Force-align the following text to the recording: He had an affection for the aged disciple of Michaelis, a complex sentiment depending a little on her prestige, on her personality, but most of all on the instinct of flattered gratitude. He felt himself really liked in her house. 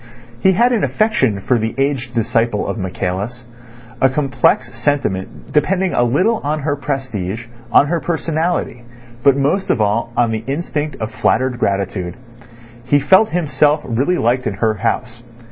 He 0.39 0.53
had 0.53 0.71
an 0.73 0.83
affection 0.83 1.41
for 1.41 1.59
the 1.59 1.75
aged 1.77 2.15
disciple 2.15 2.65
of 2.65 2.79
Michaelis, 2.79 3.45
a 4.01 4.09
complex 4.09 4.73
sentiment 4.75 5.53
depending 5.53 5.93
a 5.93 6.01
little 6.01 6.37
on 6.43 6.61
her 6.61 6.75
prestige, 6.75 7.45
on 7.71 7.85
her 7.85 7.99
personality, 7.99 8.83
but 9.21 9.37
most 9.37 9.69
of 9.69 9.79
all 9.79 10.11
on 10.17 10.31
the 10.31 10.43
instinct 10.47 10.95
of 10.95 11.11
flattered 11.11 11.59
gratitude. 11.59 12.15
He 12.85 12.99
felt 12.99 13.29
himself 13.29 13.81
really 13.85 14.17
liked 14.17 14.47
in 14.47 14.55
her 14.55 14.73
house. 14.73 15.21